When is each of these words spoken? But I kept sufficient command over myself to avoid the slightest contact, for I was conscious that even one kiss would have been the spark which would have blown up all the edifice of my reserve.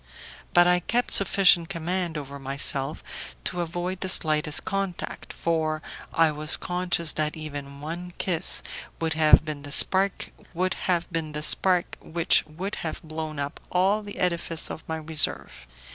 But 0.55 0.65
I 0.65 0.79
kept 0.79 1.11
sufficient 1.11 1.69
command 1.69 2.17
over 2.17 2.39
myself 2.39 3.03
to 3.43 3.61
avoid 3.61 3.99
the 3.99 4.09
slightest 4.09 4.65
contact, 4.65 5.31
for 5.31 5.83
I 6.11 6.31
was 6.31 6.57
conscious 6.57 7.13
that 7.13 7.37
even 7.37 7.81
one 7.81 8.13
kiss 8.17 8.63
would 8.99 9.13
have 9.13 9.45
been 9.45 9.61
the 9.61 9.71
spark 9.71 10.31
which 10.55 12.43
would 12.47 12.75
have 12.77 13.03
blown 13.03 13.37
up 13.37 13.59
all 13.71 14.01
the 14.01 14.17
edifice 14.17 14.71
of 14.71 14.83
my 14.87 14.95
reserve. 14.97 15.67